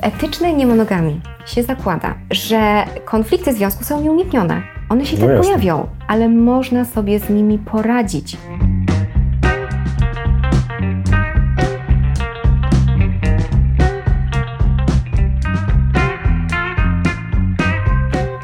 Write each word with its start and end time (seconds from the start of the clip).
W 0.00 0.04
etycznej 0.04 0.54
niemonogami 0.56 1.20
się 1.46 1.62
zakłada, 1.62 2.14
że 2.30 2.84
konflikty 3.04 3.52
związku 3.52 3.84
są 3.84 4.00
nieuniknione. 4.00 4.62
One 4.88 5.06
się 5.06 5.16
No 5.18 5.26
tak 5.26 5.30
jasne. 5.36 5.44
pojawią, 5.44 5.88
ale 6.08 6.28
można 6.28 6.84
sobie 6.84 7.18
z 7.20 7.30
nimi 7.30 7.58
poradzić. 7.58 8.36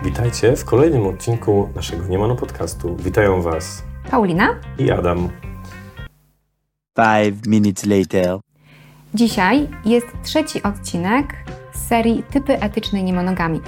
Witajcie 0.05 0.57
w 0.57 0.65
kolejnym 0.65 1.07
odcinku 1.07 1.69
naszego 1.75 2.07
Niemano 2.09 2.37
Podcastu. 2.37 2.97
Witają 2.97 3.43
Was 3.43 3.85
Paulina, 4.11 4.55
i 4.79 4.91
Adam. 4.91 5.29
Five 6.97 7.47
minutes 7.47 7.87
later. 7.87 8.39
Dzisiaj 9.17 9.69
jest 9.85 10.07
trzeci 10.23 10.63
odcinek 10.63 11.35
z 11.75 11.89
serii 11.89 12.23
Typy 12.31 12.61
etycznej 12.61 13.05
niemonogami. 13.05 13.61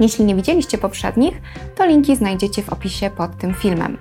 Jeśli 0.00 0.24
nie 0.24 0.34
widzieliście 0.34 0.78
poprzednich, 0.78 1.40
to 1.74 1.86
linki 1.86 2.16
znajdziecie 2.16 2.62
w 2.62 2.68
opisie 2.68 3.10
pod 3.10 3.36
tym 3.36 3.54
filmem. 3.54 3.98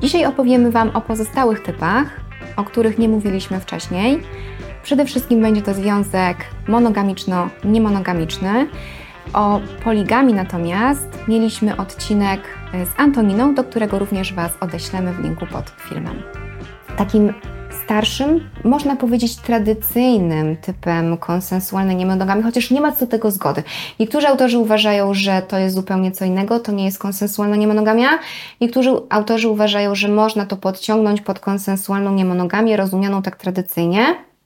Dzisiaj 0.00 0.26
opowiemy 0.26 0.70
Wam 0.70 0.90
o 0.90 1.00
pozostałych 1.00 1.62
typach, 1.62 2.20
o 2.56 2.64
których 2.64 2.98
nie 2.98 3.08
mówiliśmy 3.08 3.60
wcześniej. 3.60 4.20
Przede 4.82 5.04
wszystkim 5.04 5.42
będzie 5.42 5.62
to 5.62 5.74
związek 5.74 6.36
monogamiczno-niemonogamiczny. 6.68 8.66
O 9.32 9.60
poligami 9.84 10.34
natomiast 10.34 11.08
mieliśmy 11.28 11.76
odcinek 11.76 12.40
y, 12.74 12.86
z 12.86 12.90
Antoniną, 12.96 13.54
do 13.54 13.64
którego 13.64 13.98
również 13.98 14.34
Was 14.34 14.52
odeślemy 14.60 15.12
w 15.12 15.18
linku 15.18 15.46
pod 15.46 15.70
filmem. 15.70 16.22
Takim 16.96 17.32
starszym, 17.92 18.40
można 18.64 18.96
powiedzieć 18.96 19.36
tradycyjnym 19.36 20.56
typem 20.56 21.16
konsensualnej 21.16 21.96
niemonogami, 21.96 22.42
chociaż 22.42 22.70
nie 22.70 22.80
ma 22.80 22.92
co 22.92 23.00
do 23.00 23.06
tego 23.06 23.30
zgody. 23.30 23.62
Niektórzy 24.00 24.28
autorzy 24.28 24.58
uważają, 24.58 25.14
że 25.14 25.42
to 25.48 25.58
jest 25.58 25.74
zupełnie 25.74 26.12
co 26.12 26.24
innego, 26.24 26.60
to 26.60 26.72
nie 26.72 26.84
jest 26.84 26.98
konsensualna 26.98 27.56
niemonogamia. 27.56 28.08
Niektórzy 28.60 28.90
autorzy 29.10 29.48
uważają, 29.48 29.94
że 29.94 30.08
można 30.08 30.46
to 30.46 30.56
podciągnąć 30.56 31.20
pod 31.20 31.38
konsensualną 31.38 32.14
niemonogamię, 32.14 32.76
rozumianą 32.76 33.22
tak 33.22 33.36
tradycyjnie. 33.36 34.04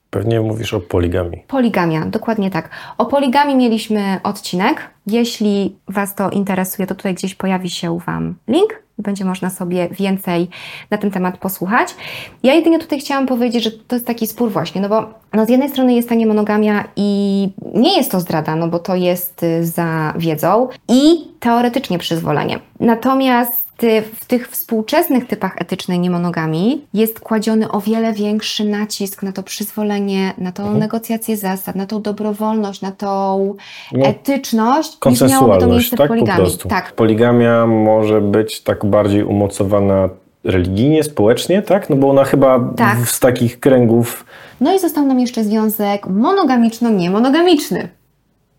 Pewnie 0.09 0.41
mówisz 0.41 0.73
o 0.73 0.79
poligami. 0.79 1.43
Poligamia, 1.47 2.05
dokładnie 2.05 2.51
tak. 2.51 2.69
O 2.97 3.05
poligami 3.05 3.55
mieliśmy 3.55 4.19
odcinek. 4.23 4.89
Jeśli 5.07 5.75
Was 5.87 6.15
to 6.15 6.29
interesuje, 6.29 6.87
to 6.87 6.95
tutaj 6.95 7.13
gdzieś 7.13 7.35
pojawi 7.35 7.69
się 7.69 7.99
Wam 7.99 8.35
link. 8.47 8.86
Będzie 8.97 9.25
można 9.25 9.49
sobie 9.49 9.89
więcej 9.91 10.47
na 10.91 10.97
ten 10.97 11.11
temat 11.11 11.37
posłuchać. 11.37 11.95
Ja 12.43 12.53
jedynie 12.53 12.79
tutaj 12.79 12.99
chciałam 12.99 13.27
powiedzieć, 13.27 13.63
że 13.63 13.71
to 13.71 13.95
jest 13.95 14.07
taki 14.07 14.27
spór 14.27 14.51
właśnie, 14.51 14.81
no 14.81 14.89
bo 14.89 15.13
no 15.33 15.45
z 15.45 15.49
jednej 15.49 15.69
strony 15.69 15.93
jest 15.93 16.09
ta 16.09 16.15
niemonogamia 16.15 16.83
i 16.95 17.49
nie 17.73 17.97
jest 17.97 18.11
to 18.11 18.19
zdrada, 18.19 18.55
no 18.55 18.67
bo 18.67 18.79
to 18.79 18.95
jest 18.95 19.43
y, 19.43 19.65
za 19.65 20.13
wiedzą 20.17 20.67
i 20.89 21.27
teoretycznie 21.39 21.99
przyzwolenie. 21.99 22.59
Natomiast 22.79 23.66
y, 23.83 24.01
w 24.01 24.25
tych 24.25 24.47
współczesnych 24.49 25.27
typach 25.27 25.55
etycznej 25.61 25.99
niemonogami 25.99 26.85
jest 26.93 27.19
kładziony 27.19 27.71
o 27.71 27.81
wiele 27.81 28.13
większy 28.13 28.65
nacisk 28.65 29.23
na 29.23 29.31
to 29.31 29.43
przyzwolenie, 29.43 30.33
na 30.37 30.51
tą 30.51 30.63
Mhm. 30.63 30.79
negocjację 30.79 31.37
zasad, 31.37 31.75
na 31.75 31.85
tą 31.85 32.01
dobrowolność, 32.01 32.81
na 32.81 32.91
tą 32.91 33.55
No, 33.93 34.05
etyczność, 34.05 34.97
niż 35.05 35.21
miałoby 35.21 35.57
to 35.59 35.67
miejsce 35.67 35.97
tak 35.97 36.07
w 36.07 36.09
po 36.09 36.13
poligami. 36.15 36.37
prostu. 36.39 36.67
Tak, 36.69 36.91
Poligamia 36.91 37.67
może 37.67 38.21
być 38.21 38.61
tak 38.61 38.85
bardziej 38.85 39.23
umocowana 39.23 40.09
religijnie, 40.43 41.03
społecznie, 41.03 41.61
tak? 41.61 41.89
No 41.89 41.95
bo 41.95 42.09
ona 42.09 42.23
chyba 42.23 42.59
Tak. 42.77 42.97
w, 42.99 43.11
z 43.11 43.19
takich 43.19 43.59
kręgów... 43.59 44.25
No 44.61 44.73
i 44.75 44.79
został 44.79 45.05
nam 45.05 45.19
jeszcze 45.19 45.43
związek 45.43 46.07
monogamiczno-niemonogamiczny. 46.07 47.87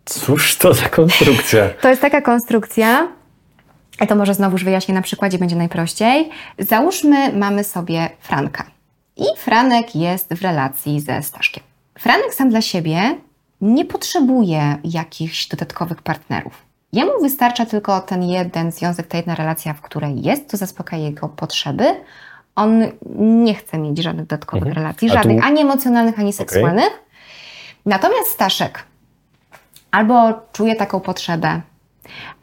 Cóż 0.04 0.56
to 0.56 0.74
za 0.74 0.88
konstrukcja? 0.88 1.68
To 1.82 1.88
jest 1.88 2.00
taka 2.02 2.20
konstrukcja, 2.22 3.08
a 3.98 4.06
to 4.06 4.16
może 4.16 4.34
znowuż 4.34 4.64
wyjaśnię 4.64 4.94
na 4.94 5.02
przykładzie, 5.02 5.38
będzie 5.38 5.56
najprościej. 5.56 6.30
Załóżmy, 6.58 7.32
mamy 7.32 7.64
sobie 7.64 8.10
Franka 8.20 8.64
i 9.16 9.24
Franek 9.36 9.96
jest 9.96 10.34
w 10.34 10.42
relacji 10.42 11.00
ze 11.00 11.22
Staszkiem. 11.22 11.62
Franek 11.98 12.34
sam 12.34 12.50
dla 12.50 12.60
siebie 12.60 13.00
nie 13.60 13.84
potrzebuje 13.84 14.76
jakichś 14.84 15.46
dodatkowych 15.46 16.02
partnerów. 16.02 16.52
Jemu 16.92 17.10
wystarcza 17.22 17.66
tylko 17.66 18.00
ten 18.00 18.22
jeden 18.22 18.72
związek, 18.72 19.06
ta 19.06 19.16
jedna 19.16 19.34
relacja, 19.34 19.74
w 19.74 19.80
której 19.80 20.22
jest, 20.22 20.50
to 20.50 20.56
zaspokaja 20.56 21.02
jego 21.04 21.28
potrzeby. 21.28 21.84
On 22.56 22.82
nie 23.44 23.54
chce 23.54 23.78
mieć 23.78 24.02
żadnych 24.02 24.26
dodatkowych 24.26 24.66
Mhm. 24.68 24.76
relacji, 24.84 25.08
A 25.08 25.10
tu- 25.10 25.18
żadnych 25.18 25.44
ani 25.46 25.60
emocjonalnych, 25.60 26.18
ani 26.18 26.32
seksualnych. 26.32 26.90
Natomiast 27.86 28.28
Staszek 28.30 28.84
albo 29.90 30.32
czuje 30.52 30.76
taką 30.76 31.00
potrzebę, 31.00 31.60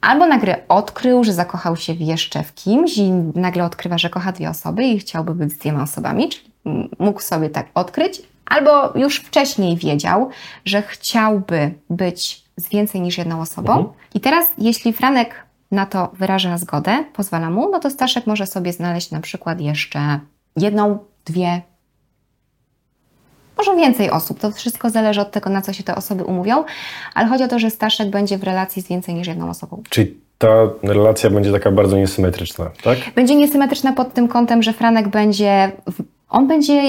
albo 0.01 0.27
nagle 0.27 0.67
odkrył, 0.67 1.23
że 1.23 1.33
zakochał 1.33 1.75
się 1.75 1.93
jeszcze 1.93 2.43
w 2.43 2.53
kimś 2.53 2.97
i 2.97 3.11
nagle 3.35 3.65
odkrywa, 3.65 3.97
że 3.97 4.09
kocha 4.09 4.31
dwie 4.31 4.49
osoby 4.49 4.83
i 4.83 4.99
chciałby 4.99 5.35
być 5.35 5.51
z 5.51 5.57
dwiema 5.57 5.83
osobami, 5.83 6.29
czyli 6.29 6.51
mógł 6.99 7.21
sobie 7.21 7.49
tak 7.49 7.67
odkryć, 7.73 8.21
albo 8.45 8.97
już 8.97 9.19
wcześniej 9.19 9.77
wiedział, 9.77 10.29
że 10.65 10.81
chciałby 10.81 11.73
być 11.89 12.45
z 12.57 12.69
więcej 12.69 13.01
niż 13.01 13.17
jedną 13.17 13.41
osobą. 13.41 13.73
Mhm. 13.73 13.93
I 14.13 14.19
teraz, 14.19 14.45
jeśli 14.57 14.93
Franek 14.93 15.45
na 15.71 15.85
to 15.85 16.11
wyraża 16.13 16.57
zgodę, 16.57 17.03
pozwala 17.13 17.49
mu, 17.49 17.69
no 17.71 17.79
to 17.79 17.89
Staszek 17.89 18.27
może 18.27 18.47
sobie 18.47 18.73
znaleźć 18.73 19.11
na 19.11 19.21
przykład 19.21 19.61
jeszcze 19.61 20.19
jedną, 20.57 20.97
dwie, 21.25 21.61
może 23.57 23.75
więcej 23.75 24.11
osób. 24.11 24.39
To 24.39 24.51
wszystko 24.51 24.89
zależy 24.89 25.21
od 25.21 25.31
tego, 25.31 25.49
na 25.49 25.61
co 25.61 25.73
się 25.73 25.83
te 25.83 25.95
osoby 25.95 26.23
umówią, 26.23 26.63
ale 27.13 27.27
chodzi 27.27 27.43
o 27.43 27.47
to, 27.47 27.59
że 27.59 27.69
Staszek 27.69 28.09
będzie 28.09 28.37
w 28.37 28.43
relacji 28.43 28.81
z 28.81 28.87
więcej 28.87 29.15
niż 29.15 29.27
jedną 29.27 29.49
osobą. 29.49 29.83
Czyli 29.89 30.13
ta 30.37 30.47
relacja 30.83 31.29
będzie 31.29 31.51
taka 31.51 31.71
bardzo 31.71 31.97
niesymetryczna, 31.97 32.69
tak? 32.83 32.97
Będzie 33.15 33.35
niesymetryczna 33.35 33.93
pod 33.93 34.13
tym 34.13 34.27
kątem, 34.27 34.63
że 34.63 34.73
Franek 34.73 35.07
będzie, 35.07 35.71
w- 35.91 36.03
on 36.29 36.47
będzie 36.47 36.81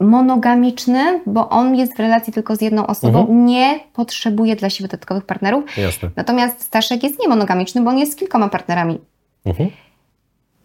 monogamiczny, 0.00 1.20
bo 1.26 1.48
on 1.48 1.74
jest 1.76 1.96
w 1.96 1.98
relacji 1.98 2.32
tylko 2.32 2.56
z 2.56 2.60
jedną 2.60 2.86
osobą, 2.86 3.20
Mhm. 3.20 3.46
nie 3.46 3.80
potrzebuje 3.92 4.56
dla 4.56 4.70
siebie 4.70 4.88
dodatkowych 4.88 5.24
partnerów. 5.24 5.64
Jasne. 5.76 6.10
Natomiast 6.16 6.60
Staszek 6.62 7.02
jest 7.02 7.20
niemonogamiczny, 7.20 7.80
bo 7.82 7.90
on 7.90 7.98
jest 7.98 8.12
z 8.12 8.16
kilkoma 8.16 8.48
partnerami. 8.48 8.98
Mhm. 9.46 9.70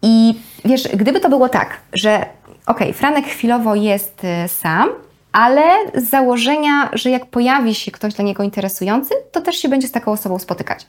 I 0.02 0.34
wiesz, 0.64 0.88
gdyby 0.96 1.20
to 1.20 1.28
było 1.28 1.48
tak, 1.48 1.80
że 1.92 2.26
okej, 2.66 2.92
Franek 2.92 3.24
chwilowo 3.24 3.74
jest 3.74 4.22
y, 4.44 4.48
sam, 4.48 4.88
ale 5.34 5.62
z 5.94 6.10
założenia, 6.10 6.90
że 6.92 7.10
jak 7.10 7.26
pojawi 7.26 7.74
się 7.74 7.90
ktoś 7.90 8.14
dla 8.14 8.24
niego 8.24 8.42
interesujący, 8.42 9.14
to 9.32 9.40
też 9.40 9.56
się 9.56 9.68
będzie 9.68 9.88
z 9.88 9.92
taką 9.92 10.12
osobą 10.12 10.38
spotykać. 10.38 10.86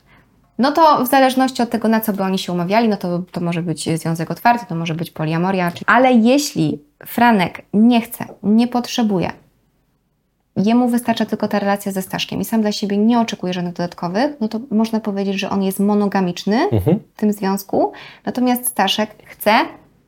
No 0.57 0.71
to 0.71 1.03
w 1.05 1.07
zależności 1.07 1.61
od 1.61 1.69
tego, 1.69 1.87
na 1.87 1.99
co 2.01 2.13
by 2.13 2.23
oni 2.23 2.39
się 2.39 2.53
umawiali, 2.53 2.89
no 2.89 2.97
to, 2.97 3.19
to 3.31 3.41
może 3.41 3.61
być 3.61 3.89
związek 3.99 4.31
otwarty, 4.31 4.65
to 4.69 4.75
może 4.75 4.95
być 4.95 5.11
poliamoria. 5.11 5.71
czy- 5.71 5.83
Ale 5.87 6.11
jeśli 6.13 6.79
Franek 7.05 7.61
nie 7.73 8.01
chce, 8.01 8.25
nie 8.43 8.67
potrzebuje, 8.67 9.31
jemu 10.55 10.87
wystarcza 10.87 11.25
tylko 11.25 11.47
ta 11.47 11.59
relacja 11.59 11.91
ze 11.91 12.01
Staszkiem 12.01 12.41
i 12.41 12.45
sam 12.45 12.61
dla 12.61 12.71
siebie 12.71 12.97
nie 12.97 13.19
oczekuje 13.19 13.53
żadnych 13.53 13.73
dodatkowych, 13.73 14.31
no 14.41 14.47
to 14.47 14.59
można 14.71 14.99
powiedzieć, 14.99 15.39
że 15.39 15.49
on 15.49 15.63
jest 15.63 15.79
monogamiczny 15.79 16.57
Mhm. 16.71 16.99
w 17.15 17.19
tym 17.19 17.33
związku. 17.33 17.91
Natomiast 18.25 18.67
Staszek 18.67 19.09
chce, 19.25 19.51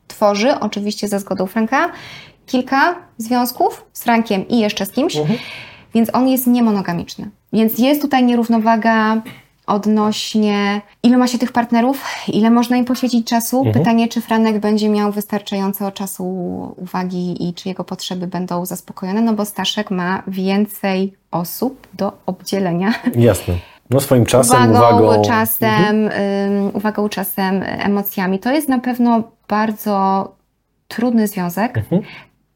tworzy, 0.08 0.60
oczywiście 0.60 1.08
za 1.08 1.20
zgodą 1.20 1.46
Franka, 1.48 1.90
kilka 2.48 2.96
związków 3.18 3.86
z 3.94 4.04
Frankiem 4.04 4.48
i 4.48 4.60
jeszcze 4.60 4.86
z 4.86 4.92
kimś, 4.92 5.16
Mhm. 5.16 5.40
więc 5.94 6.16
on 6.16 6.28
jest 6.28 6.48
niemonogamiczny. 6.48 7.30
Więc 7.54 7.80
jest 7.80 8.02
tutaj 8.02 8.24
nierównowaga 8.24 9.22
odnośnie 9.68 10.82
ile 11.04 11.18
ma 11.18 11.28
się 11.28 11.38
tych 11.38 11.52
partnerów, 11.52 12.04
ile 12.28 12.50
można 12.52 12.78
im 12.78 12.86
poświęcić 12.86 13.28
czasu. 13.28 13.58
Mhm. 13.58 13.74
Pytanie, 13.74 14.08
czy 14.08 14.22
Franek 14.22 14.60
będzie 14.60 14.90
miał 14.90 15.12
wystarczająco 15.12 15.92
czasu, 15.92 16.24
uwagi 16.78 17.50
i 17.50 17.54
czy 17.54 17.70
jego 17.70 17.84
potrzeby 17.84 18.28
będą 18.28 18.66
zaspokojone, 18.66 19.22
no 19.22 19.34
bo 19.34 19.46
Staszek 19.46 19.92
ma 19.92 20.24
więcej 20.28 21.14
osób 21.32 21.88
do 21.94 22.12
obdzielenia 22.26 22.94
Jasne. 23.16 23.54
No 23.90 24.00
swoim 24.00 24.26
czasem, 24.34 24.72
uwagą, 24.72 25.04
uwagą. 25.04 25.22
czasem, 25.22 26.06
Mhm. 26.06 26.72
uwagą, 26.76 27.10
czasem, 27.10 27.64
emocjami. 27.64 28.40
To 28.40 28.52
jest 28.52 28.70
na 28.70 28.80
pewno 28.80 29.24
bardzo 29.48 30.28
trudny 30.88 31.28
związek. 31.28 31.78
Mhm. 31.78 32.02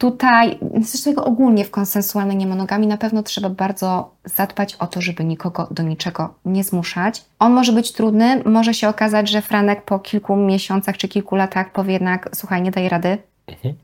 Tutaj, 0.02 0.58
zresztą 0.82 1.24
ogólnie 1.24 1.66
w 1.66 1.72
konsensualnej 1.72 2.38
niemonogami 2.38 2.88
na 2.88 2.98
pewno 2.98 3.24
trzeba 3.24 3.50
bardzo 3.50 4.16
zadbać 4.26 4.76
o 4.76 4.88
to, 4.88 5.02
żeby 5.02 5.24
nikogo 5.24 5.68
do 5.72 5.84
niczego 5.84 6.34
nie 6.46 6.64
zmuszać. 6.64 7.26
On 7.40 7.54
może 7.54 7.72
być 7.74 7.92
trudny, 7.92 8.44
może 8.46 8.74
się 8.74 8.90
okazać, 8.90 9.30
że 9.30 9.42
Franek 9.42 9.86
po 9.86 10.00
kilku 10.00 10.36
miesiącach 10.36 10.98
czy 10.98 11.08
kilku 11.08 11.36
latach 11.36 11.72
powie 11.72 11.94
jednak, 11.94 12.30
słuchaj, 12.34 12.62
nie 12.62 12.72
daj 12.72 12.90
rady. 12.90 13.18
Mhm. 13.48 13.76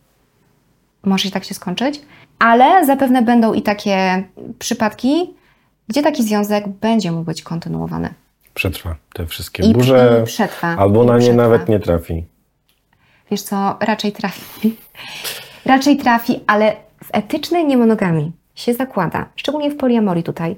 Może 1.04 1.30
i 1.30 1.32
tak 1.32 1.44
się 1.44 1.54
skończyć, 1.54 2.02
ale 2.40 2.86
zapewne 2.86 3.22
będą 3.22 3.54
i 3.54 3.62
takie 3.62 4.24
przypadki, 4.60 5.34
gdzie 5.88 6.04
taki 6.04 6.24
związek 6.24 6.68
będzie 6.68 7.12
mógł 7.12 7.26
być 7.26 7.42
kontynuowany. 7.42 8.14
Przetrwa 8.54 8.96
te 9.14 9.26
wszystkie 9.26 9.64
I, 9.64 9.74
burze, 9.74 10.24
przetrwa. 10.26 10.68
albo 10.68 11.04
i 11.04 11.08
na 11.08 11.14
nie 11.14 11.20
przetrwa. 11.20 11.44
nawet 11.44 11.70
nie 11.70 11.80
trafi. 11.80 12.26
Wiesz 13.32 13.42
co, 13.42 13.78
raczej 13.80 14.12
trafi. 14.12 14.78
Raczej 15.68 15.98
trafi, 15.98 16.40
ale 16.48 16.76
w 17.04 17.10
etycznej 17.12 17.66
niemonogami 17.66 18.32
się 18.56 18.74
zakłada, 18.74 19.26
szczególnie 19.36 19.72
w 19.72 19.78
poliamorii 19.78 20.24
tutaj, 20.24 20.56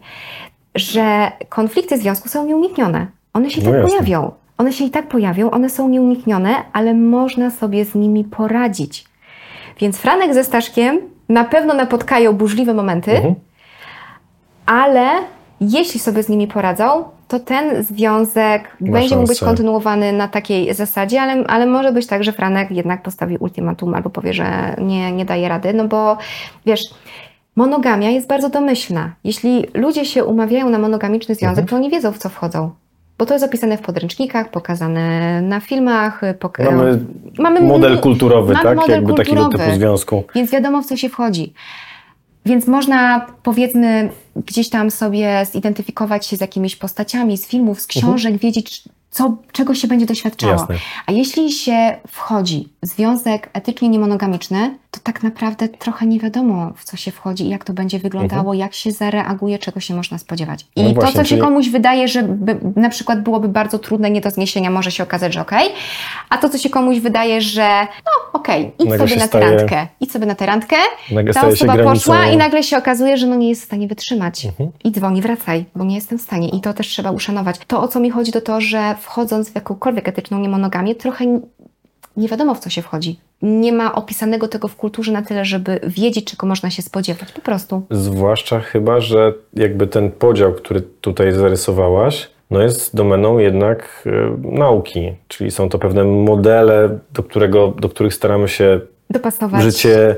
że 0.75 1.31
konflikty 1.49 1.97
związku 1.97 2.29
są 2.29 2.45
nieuniknione. 2.45 3.07
One 3.33 3.49
się 3.49 3.61
i 3.61 3.63
No 3.63 3.71
tak 3.71 3.79
jasne. 3.81 3.89
pojawią. 3.97 4.31
One 4.57 4.73
się 4.73 4.85
i 4.85 4.89
tak 4.89 5.07
pojawią, 5.07 5.51
one 5.51 5.69
są 5.69 5.89
nieuniknione, 5.89 6.55
ale 6.73 6.93
można 6.93 7.49
sobie 7.49 7.85
z 7.85 7.95
nimi 7.95 8.23
poradzić. 8.23 9.05
Więc 9.79 9.97
Franek 9.97 10.33
ze 10.33 10.43
Staszkiem 10.43 10.99
na 11.29 11.43
pewno 11.43 11.73
napotkają 11.73 12.33
burzliwe 12.33 12.73
momenty, 12.73 13.11
Mhm. 13.11 13.35
ale 14.65 15.09
jeśli 15.61 15.99
sobie 15.99 16.23
z 16.23 16.29
nimi 16.29 16.47
poradzą, 16.47 17.03
to 17.27 17.39
ten 17.39 17.83
związek 17.83 18.77
Ma 18.81 18.91
będzie 18.91 19.15
mógł 19.15 19.27
być 19.27 19.39
kontynuowany 19.39 20.13
na 20.13 20.27
takiej 20.27 20.73
zasadzie, 20.73 21.21
ale, 21.21 21.43
ale 21.47 21.65
może 21.65 21.91
być 21.91 22.07
tak, 22.07 22.23
że 22.23 22.31
Franek 22.33 22.71
jednak 22.71 23.03
postawi 23.03 23.37
ultimatum 23.37 23.93
albo 23.95 24.09
powie, 24.09 24.33
że 24.33 24.75
nie, 24.81 25.11
nie 25.11 25.25
daje 25.25 25.49
rady, 25.49 25.73
no 25.73 25.87
bo 25.87 26.17
wiesz, 26.65 26.81
monogamia 27.55 28.09
jest 28.09 28.27
bardzo 28.27 28.49
domyślna. 28.49 29.11
Jeśli 29.23 29.65
ludzie 29.73 30.05
się 30.05 30.25
umawiają 30.25 30.69
na 30.69 30.79
monogamiczny 30.79 31.35
związek, 31.35 31.59
Mhm. 31.63 31.67
to 31.67 31.75
oni 31.75 31.89
wiedzą, 31.89 32.11
w 32.11 32.17
co 32.17 32.29
wchodzą. 32.29 32.71
Bo 33.17 33.25
to 33.25 33.33
jest 33.33 33.45
opisane 33.45 33.77
w 33.77 33.81
podręcznikach, 33.81 34.51
pokazane 34.51 35.41
na 35.41 35.59
filmach. 35.59 36.21
Poka- 36.39 36.63
Mamy, 36.71 36.99
Mamy 37.39 37.61
model 37.61 37.99
kulturowy, 37.99 38.53
mamy 38.53 38.63
tak? 38.65 38.77
model 38.77 38.95
Jakby 38.95 39.13
takiego 39.13 39.41
kulturowy. 39.41 39.65
typu 39.65 39.77
związku. 39.79 40.23
Więc 40.35 40.51
wiadomo, 40.51 40.81
w 40.81 40.85
co 40.85 40.97
się 40.97 41.09
wchodzi. 41.09 41.53
Więc 42.49 42.67
można, 42.67 43.25
powiedzmy, 43.43 44.09
gdzieś 44.35 44.69
tam 44.69 44.91
sobie 44.91 45.45
zidentyfikować 45.51 46.25
się 46.25 46.37
z 46.37 46.41
jakimiś 46.41 46.75
postaciami 46.75 47.37
z 47.37 47.47
filmów, 47.47 47.81
z 47.81 47.87
książek, 47.87 48.37
wiedzieć, 48.37 48.83
co, 49.11 49.37
czego 49.51 49.75
się 49.75 49.87
będzie 49.87 50.05
doświadczało. 50.05 50.53
Jasne. 50.53 50.75
A 51.05 51.11
jeśli 51.11 51.51
się 51.51 51.95
wchodzi 52.07 52.69
w 52.83 52.87
związek 52.87 53.49
etycznie 53.53 53.89
niemonogamiczny, 53.89 54.77
to 54.99 55.03
tak 55.13 55.23
naprawdę 55.23 55.67
trochę 55.67 56.05
nie 56.05 56.19
wiadomo, 56.19 56.71
w 56.75 56.83
co 56.83 56.97
się 56.97 57.11
wchodzi 57.11 57.45
i 57.45 57.49
jak 57.49 57.63
to 57.63 57.73
będzie 57.73 57.99
wyglądało, 57.99 58.53
jak 58.53 58.73
się 58.73 58.91
zareaguje, 58.91 59.59
czego 59.59 59.79
się 59.79 59.95
można 59.95 60.17
spodziewać. 60.17 60.61
I 60.75 60.79
Mhm. 60.79 60.87
No 60.87 60.93
to, 60.93 61.01
właśnie, 61.01 61.19
co 61.21 61.23
się 61.23 61.29
czyli- 61.29 61.41
komuś 61.41 61.69
wydaje, 61.69 62.07
że 62.07 62.23
by, 62.23 62.57
na 62.75 62.89
przykład 62.89 63.23
byłoby 63.23 63.47
bardzo 63.47 63.79
trudne, 63.79 64.09
nie 64.11 64.21
do 64.21 64.29
zniesienia, 64.29 64.69
może 64.69 64.91
się 64.91 65.03
okazać, 65.03 65.33
że 65.33 65.41
okej, 65.41 65.69
a 66.29 66.37
to, 66.37 66.49
co 66.49 66.57
się 66.57 66.69
komuś 66.69 66.99
wydaje, 66.99 67.41
że 67.41 67.87
no 68.05 68.39
okej, 68.39 68.71
idź 68.79 68.89
Nagle 68.89 68.97
sobie 68.97 69.09
się 69.09 69.19
na 69.19 69.25
staje- 69.27 69.45
tę 69.45 69.55
randkę, 69.57 69.87
idź 69.99 70.11
sobie 70.11 70.25
na 70.25 70.35
tę 70.35 70.45
randkę, 70.45 70.75
ta 71.33 71.41
się 71.41 71.47
osoba 71.47 71.77
poszła 71.77 72.25
i 72.27 72.37
nagle 72.37 72.63
się 72.63 72.77
okazuje, 72.77 73.17
że 73.17 73.27
no 73.27 73.35
nie 73.35 73.49
jest 73.49 73.61
w 73.61 73.65
stanie 73.65 73.87
wytrzymać. 73.87 74.45
Mhm. 74.45 74.71
I 74.83 74.91
dzwoni, 74.91 75.21
wracaj, 75.21 75.65
bo 75.75 75.83
nie 75.83 75.95
jestem 75.95 76.17
w 76.17 76.21
stanie. 76.21 76.49
I 76.49 76.61
to 76.61 76.73
też 76.73 76.87
trzeba 76.87 77.11
uszanować. 77.11 77.55
To, 77.67 77.81
o 77.81 77.87
co 77.87 77.99
mi 77.99 78.09
chodzi, 78.09 78.31
to 78.31 78.41
to, 78.41 78.61
że 78.61 78.95
wchodząc 79.01 79.49
w 79.49 79.55
jakąkolwiek 79.55 80.07
etyczną 80.07 80.39
niemonogamię, 80.39 80.95
trochę 80.95 81.25
nie 82.17 82.27
wiadomo, 82.27 82.55
w 82.55 82.59
co 82.59 82.69
się 82.69 82.81
wchodzi. 82.81 83.19
Nie 83.41 83.73
ma 83.73 83.95
opisanego 83.95 84.47
tego 84.47 84.67
w 84.67 84.75
kulturze 84.75 85.11
na 85.11 85.21
tyle, 85.21 85.45
żeby 85.45 85.79
wiedzieć, 85.87 86.25
czego 86.25 86.47
można 86.47 86.69
się 86.69 86.81
spodziewać. 86.81 87.31
Po 87.31 87.41
prostu. 87.41 87.81
Zwłaszcza 87.91 88.59
chyba, 88.59 88.99
że 88.99 89.33
jakby 89.53 89.87
ten 89.87 90.11
podział, 90.11 90.53
który 90.53 90.81
tutaj 90.81 91.31
zarysowałaś, 91.31 92.29
no 92.51 92.61
jest 92.61 92.95
domeną 92.95 93.37
jednak 93.37 94.03
e, 94.05 94.37
nauki. 94.57 95.13
Czyli 95.27 95.51
są 95.51 95.69
to 95.69 95.79
pewne 95.79 96.03
modele, 96.03 96.99
do, 97.13 97.23
którego, 97.23 97.67
do 97.67 97.89
których 97.89 98.13
staramy 98.13 98.47
się 98.47 98.81
Dopasować 99.09 99.63
życie 99.63 100.15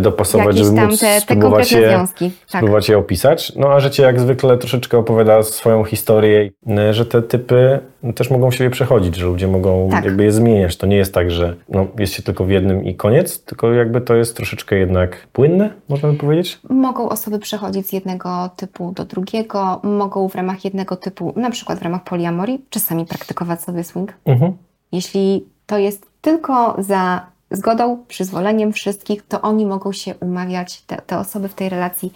dopasować, 0.00 0.58
żeby 0.58 0.76
tam 0.76 0.90
móc 0.90 1.00
te, 1.00 1.06
te 1.06 1.20
spróbować 1.20 1.72
je, 1.72 1.88
związki. 1.88 2.30
Tak. 2.30 2.58
spróbować 2.60 2.88
je 2.88 2.98
opisać. 2.98 3.52
No 3.56 3.68
a 3.68 3.80
życie 3.80 4.02
jak 4.02 4.20
zwykle 4.20 4.58
troszeczkę 4.58 4.98
opowiada 4.98 5.42
swoją 5.42 5.84
historię, 5.84 6.50
e, 6.68 6.94
że 6.94 7.06
te 7.06 7.22
typy 7.22 7.78
też 8.14 8.30
mogą 8.30 8.50
siebie 8.50 8.70
przechodzić, 8.70 9.16
że 9.16 9.26
ludzie 9.26 9.48
mogą 9.48 9.88
Tak. 9.90 10.04
jakby 10.04 10.24
je 10.24 10.32
zmieniać. 10.32 10.76
To 10.76 10.86
nie 10.86 10.96
jest 10.96 11.14
tak, 11.14 11.30
że 11.30 11.56
no, 11.68 11.86
jest 11.98 12.14
się 12.14 12.22
tylko 12.22 12.44
w 12.44 12.50
jednym 12.50 12.84
i 12.84 12.94
koniec, 12.94 13.44
tylko 13.44 13.72
jakby 13.72 14.00
to 14.00 14.14
jest 14.14 14.36
troszeczkę 14.36 14.76
jednak 14.76 15.26
płynne, 15.32 15.70
można 15.88 16.08
by 16.08 16.18
powiedzieć. 16.18 16.60
Mogą 16.70 17.08
osoby 17.08 17.38
przechodzić 17.38 17.88
z 17.88 17.92
jednego 17.92 18.50
typu 18.56 18.92
do 18.92 19.04
drugiego, 19.04 19.80
mogą 19.82 20.28
w 20.28 20.34
ramach 20.34 20.64
jednego 20.64 20.96
typu, 20.96 21.32
na 21.36 21.50
przykład 21.50 21.78
w 21.78 21.82
ramach 21.82 22.04
poliamorii, 22.04 22.64
czasami 22.70 23.06
praktykować 23.06 23.62
sobie 23.62 23.84
swing. 23.84 24.12
Mhm. 24.24 24.52
Jeśli 24.92 25.44
to 25.66 25.78
jest 25.78 26.06
tylko 26.20 26.76
za 26.78 27.31
zgodą, 27.52 28.04
przyzwoleniem 28.08 28.72
wszystkich, 28.72 29.26
to 29.26 29.40
oni 29.40 29.66
mogą 29.66 29.92
się 29.92 30.14
umawiać, 30.14 30.82
te, 30.82 30.96
te 30.96 31.18
osoby 31.18 31.48
w 31.48 31.54
tej 31.54 31.68
relacji, 31.68 32.12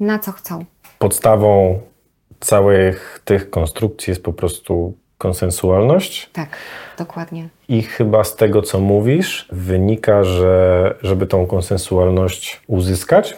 na 0.00 0.18
co 0.18 0.32
chcą. 0.32 0.64
Podstawą 0.98 1.80
całych 2.40 3.22
tych 3.24 3.50
konstrukcji 3.50 4.10
jest 4.10 4.22
po 4.22 4.32
prostu 4.32 4.94
konsensualność. 5.18 6.30
Tak, 6.32 6.48
dokładnie. 6.98 7.48
I 7.68 7.82
chyba 7.82 8.24
z 8.24 8.36
tego, 8.36 8.62
co 8.62 8.80
mówisz, 8.80 9.48
wynika, 9.52 10.24
że 10.24 10.94
żeby 11.02 11.26
tą 11.26 11.46
konsensualność 11.46 12.60
uzyskać 12.66 13.36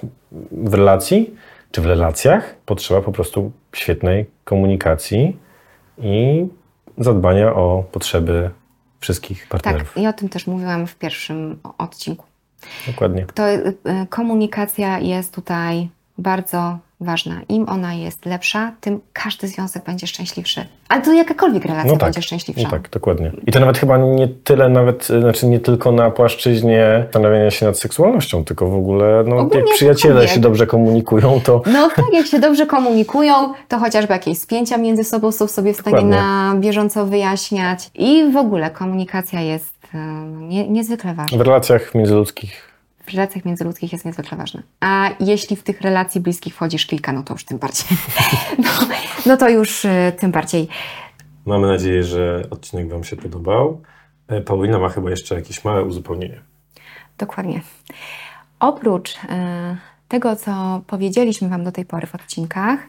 w 0.53 0.75
relacji 0.75 1.35
czy 1.71 1.81
w 1.81 1.87
relacjach, 1.87 2.55
potrzeba 2.67 3.00
po 3.00 3.12
prostu 3.12 3.53
świetnej 3.73 4.27
komunikacji 4.45 5.37
i 5.99 6.47
zadbania 6.99 7.55
o 7.55 7.85
potrzeby 7.93 8.50
wszystkich 9.02 9.49
partnerów. 9.49 9.94
Tak, 9.94 10.02
i 10.02 10.06
o 10.06 10.12
tym 10.12 10.28
też 10.28 10.46
mówiłam 10.46 10.87
w 10.87 10.94
pierwszym 10.96 11.58
odcinku. 11.78 12.26
Dokładnie. 12.87 13.26
To 13.34 13.50
y, 13.50 13.58
y, 13.69 14.06
komunikacja 14.08 14.99
jest 14.99 15.34
tutaj 15.34 15.88
bardzo 16.19 16.78
ważna. 17.02 17.40
Im 17.49 17.69
ona 17.69 17.94
jest 17.94 18.26
lepsza, 18.26 18.72
tym 18.81 19.00
każdy 19.12 19.49
związek 19.49 19.84
będzie 19.84 20.06
szczęśliwszy. 20.06 20.64
Ale 20.88 21.02
to 21.02 21.12
jakakolwiek 21.12 21.64
relacja 21.64 21.93
No 21.93 21.99
tak, 21.99 22.06
będzie 22.08 22.22
szczęśliwsza. 22.22 22.62
no 22.64 22.70
tak, 22.70 22.90
dokładnie. 22.90 23.32
I 23.46 23.52
to 23.52 23.60
nawet 23.60 23.78
chyba 23.78 23.96
nie 23.99 24.28
tyle 24.28 24.69
nawet, 24.69 25.04
znaczy 25.06 25.46
nie 25.46 25.60
tylko 25.60 25.93
na 25.93 26.10
płaszczyźnie 26.10 27.00
zastanawiania 27.04 27.50
się 27.50 27.66
nad 27.66 27.78
seksualnością, 27.78 28.44
tylko 28.44 28.66
w 28.69 28.75
ogóle, 28.75 29.25
no, 29.26 29.37
Ogólnie 29.37 29.66
jak 29.66 29.75
przyjaciele 29.75 30.28
się 30.28 30.40
dobrze 30.40 30.66
komunikują, 30.66 31.40
to 31.44 31.62
No 31.72 31.90
tak, 31.96 32.04
jak 32.12 32.26
się 32.26 32.38
dobrze 32.40 32.66
komunikują, 32.66 33.34
to 33.69 33.78
chociażby 33.78 34.12
jakieś 34.12 34.38
spięcia 34.38 34.76
między 34.78 35.04
sobą 35.04 35.32
są 35.32 35.46
sobie 35.46 35.72
w 35.75 35.76
stanie 35.76 35.96
Dokładnie. 35.96 36.16
na 36.16 36.54
bieżąco 36.60 37.06
wyjaśniać. 37.06 37.90
I 37.94 38.31
w 38.32 38.37
ogóle 38.37 38.70
komunikacja 38.70 39.40
jest 39.40 39.75
e, 39.94 39.99
nie, 40.38 40.69
niezwykle 40.69 41.14
ważna. 41.14 41.38
w 41.38 41.40
relacjach 41.40 41.94
międzyludzkich 41.94 42.72
relacjach 43.14 43.44
międzyludzkich 43.44 43.93
jest 43.93 44.05
niezwykle 44.05 44.38
ważna. 44.38 44.62
A 44.81 45.11
jeśli 45.20 45.56
w 45.56 45.62
tych 45.62 45.81
relacji 45.81 46.20
bliskich 46.20 46.55
wchodzisz 46.55 46.87
kilka, 46.87 47.12
no 47.12 47.23
to 47.23 47.35
już 47.35 47.44
tym 47.44 47.59
bardziej. 47.59 47.99
No, 48.59 48.70
no 49.26 49.37
to 49.37 49.49
już 49.49 49.85
e, 49.85 50.12
tym 50.19 50.31
bardziej. 50.31 50.69
Mamy 51.47 51.67
nadzieję, 51.67 52.05
że 52.05 52.43
odcinek 52.50 52.88
Wam 52.88 53.05
się 53.05 53.17
podobał. 53.17 53.82
E, 54.29 54.41
Paulina 54.41 54.79
ma 54.79 54.88
chyba 54.88 55.11
jeszcze 55.11 55.35
jakieś 55.35 55.64
małe 55.64 55.85
uzupełnienie. 55.85 56.41
Dokładnie. 57.19 57.61
Oprócz 58.61 59.17
e, 59.29 59.76
tego, 60.09 60.37
co 60.37 60.82
powiedzieliśmy 60.87 61.49
Wam 61.49 61.64
do 61.64 61.73
tej 61.73 61.85
pory 61.85 62.06
w 62.06 62.14
odcinkach, 62.14 62.81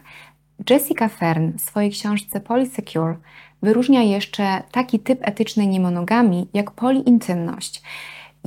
Jessica 0.70 1.08
Fern 1.08 1.52
w 1.58 1.60
swojej 1.60 1.90
książce 1.90 2.40
Polysecure 2.40 3.16
wyróżnia 3.62 4.02
jeszcze 4.02 4.62
taki 4.72 4.98
typ 4.98 5.18
etycznej 5.22 5.68
niemonogami 5.68 6.48
jak 6.54 6.70
poliintymność. 6.70 7.82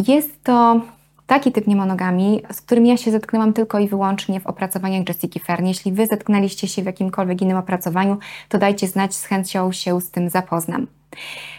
Jest 0.07 0.43
to 0.43 0.81
taki 1.27 1.51
typ 1.51 1.67
niemonogami, 1.67 2.41
z 2.51 2.61
którym 2.61 2.85
ja 2.85 2.97
się 2.97 3.11
zetknęłam 3.11 3.53
tylko 3.53 3.79
i 3.79 3.87
wyłącznie 3.87 4.39
w 4.39 4.47
opracowaniach 4.47 5.07
Jessica 5.09 5.39
Fern. 5.39 5.65
Jeśli 5.65 5.91
Wy 5.91 6.07
zetknęliście 6.07 6.67
się 6.67 6.81
w 6.81 6.85
jakimkolwiek 6.85 7.41
innym 7.41 7.57
opracowaniu, 7.57 8.17
to 8.49 8.57
dajcie 8.57 8.87
znać, 8.87 9.15
z 9.15 9.25
chęcią 9.25 9.71
się 9.71 10.01
z 10.01 10.11
tym 10.11 10.29
zapoznam. 10.29 10.87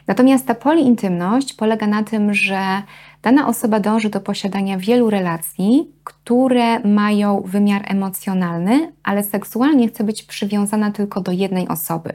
Natomiast 0.06 0.46
ta 0.46 0.54
poliintymność 0.54 1.54
polega 1.54 1.86
na 1.86 2.02
tym, 2.02 2.34
że 2.34 2.82
dana 3.22 3.48
osoba 3.48 3.80
dąży 3.80 4.10
do 4.10 4.20
posiadania 4.20 4.78
wielu 4.78 5.10
relacji, 5.10 5.92
które 6.04 6.80
mają 6.80 7.42
wymiar 7.46 7.82
emocjonalny, 7.86 8.92
ale 9.02 9.24
seksualnie 9.24 9.88
chce 9.88 10.04
być 10.04 10.22
przywiązana 10.22 10.90
tylko 10.90 11.20
do 11.20 11.32
jednej 11.32 11.68
osoby. 11.68 12.12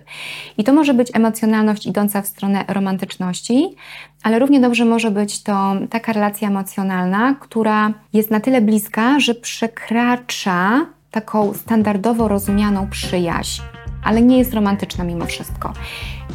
I 0.57 0.63
to 0.63 0.73
może 0.73 0.93
być 0.93 1.12
emocjonalność 1.13 1.85
idąca 1.85 2.21
w 2.21 2.27
stronę 2.27 2.65
romantyczności, 2.67 3.75
ale 4.23 4.39
równie 4.39 4.59
dobrze 4.59 4.85
może 4.85 5.12
być 5.12 5.43
to 5.43 5.75
taka 5.89 6.13
relacja 6.13 6.47
emocjonalna, 6.47 7.35
która 7.39 7.93
jest 8.13 8.31
na 8.31 8.39
tyle 8.39 8.62
bliska, 8.62 9.19
że 9.19 9.35
przekracza 9.35 10.85
taką 11.12 11.53
standardowo 11.53 12.27
rozumianą 12.27 12.89
przyjaźń, 12.89 13.62
ale 14.03 14.21
nie 14.21 14.38
jest 14.38 14.53
romantyczna 14.53 15.03
mimo 15.03 15.25
wszystko. 15.25 15.73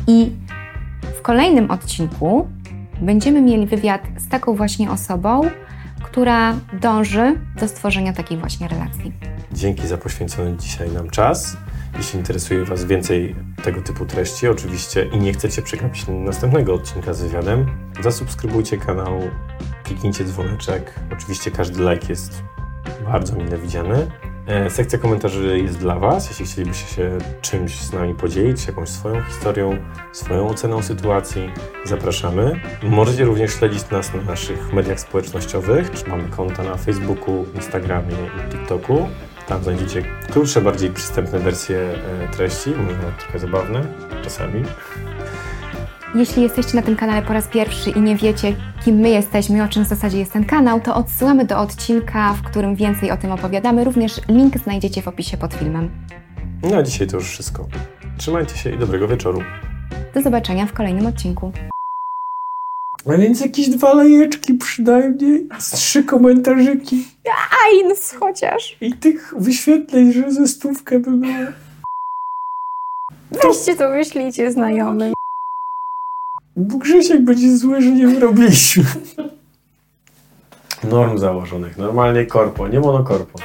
I 0.07 0.31
w 1.19 1.23
kolejnym 1.23 1.71
odcinku 1.71 2.49
będziemy 3.01 3.43
mieli 3.43 3.67
wywiad 3.67 4.03
z 4.19 4.29
taką 4.29 4.55
właśnie 4.55 4.91
osobą, 4.91 5.41
która 6.03 6.55
dąży 6.81 7.35
do 7.61 7.69
stworzenia 7.69 8.13
takiej 8.13 8.39
właśnie 8.39 8.69
relacji. 8.69 9.13
Dzięki 9.53 9.87
za 9.87 9.99
poświęcony 9.99 10.57
dzisiaj 10.57 10.91
nam 10.91 11.11
czas. 11.11 11.57
Jeśli 11.97 12.19
interesuje 12.19 12.65
Was 12.65 12.85
więcej 12.85 13.35
tego 13.63 13.83
typu 13.83 14.07
treści, 14.07 14.49
oczywiście 14.49 15.05
i 15.13 15.19
nie 15.19 15.33
chcecie 15.33 15.63
przegapić 15.63 16.05
następnego 16.09 16.75
odcinka 16.75 17.15
z 17.15 17.23
wywiadem, 17.23 17.67
zasubskrybujcie 18.01 18.79
kanał, 18.79 19.21
kliknijcie 19.85 20.25
dzwoneczek. 20.25 20.95
Oczywiście 21.13 21.51
każdy 21.51 21.91
like 21.91 22.07
jest 22.09 22.43
bardzo 23.05 23.37
mile 23.37 23.59
widziany. 23.59 24.07
E, 24.49 24.71
Sekcja 24.71 24.99
komentarzy 24.99 25.59
jest 25.59 25.79
dla 25.79 25.99
Was. 25.99 26.29
Jeśli 26.29 26.47
chcielibyście 26.47 26.95
się 26.95 27.19
czymś 27.41 27.81
z 27.81 27.93
nami 27.93 28.15
podzielić, 28.15 28.67
jakąś 28.67 28.89
swoją 28.89 29.23
historią, 29.23 29.77
swoją 30.13 30.49
oceną 30.49 30.83
sytuacji, 30.83 31.51
zapraszamy. 31.85 32.61
Możecie 32.83 33.25
również 33.25 33.55
śledzić 33.55 33.91
nas 33.91 34.15
na 34.15 34.23
naszych 34.23 34.73
mediach 34.73 35.01
społecznościowych. 35.01 36.07
Mamy 36.07 36.29
konta 36.29 36.63
na 36.63 36.77
Facebooku, 36.77 37.45
Instagramie 37.55 38.15
i 38.15 38.51
TikToku. 38.51 39.09
Tam 39.47 39.63
znajdziecie 39.63 40.03
krótsze, 40.31 40.61
bardziej 40.61 40.91
przystępne 40.91 41.39
wersje 41.39 41.79
e, 41.79 42.29
treści, 42.29 42.71
może 42.71 43.13
trochę 43.19 43.39
zabawne 43.39 43.87
czasami. 44.23 44.65
Jeśli 46.15 46.43
jesteście 46.43 46.77
na 46.77 46.83
tym 46.83 46.97
kanale 46.97 47.23
po 47.23 47.33
raz 47.33 47.49
pierwszy 47.49 47.91
i 47.91 48.01
nie 48.01 48.17
wiecie, 48.17 48.57
kim 48.85 48.97
my 48.97 49.11
jesteśmy 49.11 49.59
i 49.59 49.61
o 49.61 49.69
czym 49.69 49.85
w 49.85 49.89
zasadzie 49.89 50.19
jest 50.19 50.33
ten 50.33 50.45
kanał, 50.45 50.81
to 50.81 50.95
odsyłamy 50.95 51.45
do 51.45 51.59
odcinka, 51.59 52.35
w 52.35 52.43
którym 52.43 52.77
więcej 52.77 53.11
o 53.11 53.17
tym 53.17 53.33
opowiadamy. 53.33 53.85
Również 53.85 54.21
link 54.29 54.59
znajdziecie 54.59 55.03
w 55.03 55.09
opisie 55.09 55.37
pod 55.37 55.55
filmem. 55.55 55.91
No 56.63 56.77
a 56.77 56.83
dzisiaj 56.83 57.07
to 57.07 57.17
już 57.17 57.29
wszystko. 57.31 57.67
Trzymajcie 58.19 58.57
się 58.57 58.71
i 58.71 58.79
dobrego 58.79 59.09
wieczoru. 59.09 59.43
Do 60.15 60.23
zobaczenia 60.23 60.67
w 60.67 60.73
kolejnym 60.73 61.07
odcinku. 61.07 61.53
A 63.07 63.17
więc 63.17 63.41
jakieś 63.41 63.69
dwa 63.69 63.95
lajeczki 63.95 64.55
przynajmniej, 64.55 65.49
z 65.59 65.71
trzy 65.71 66.05
komentarzyki 66.05 67.05
Ajns 67.67 68.15
chociaż. 68.21 68.77
i 68.81 68.93
tych 68.93 69.35
wyświetleń, 69.39 70.13
że 70.13 70.33
ze 70.33 70.49
stówkę 70.49 70.99
by 70.99 71.11
było. 71.11 71.33
Weźcie 73.31 73.77
to, 73.77 73.91
wyślijcie 73.91 74.53
znajomym. 74.53 75.13
Bo 76.59 76.79
Grzesiek 76.79 77.25
będzie 77.25 77.57
zły, 77.57 77.83
że 77.83 77.91
nie 77.91 78.09
wyrobiliśmy. 78.09 78.85
Norm 80.91 81.19
założonych, 81.19 81.79
normalnie 81.79 82.27
korpo, 82.27 82.69
nie 82.69 82.81
monokorpo. 82.81 83.39